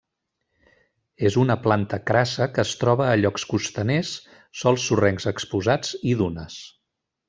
[1.29, 4.17] És una planta crassa que es troba a llocs costaners,
[4.65, 6.63] sòls sorrencs exposats i dunes.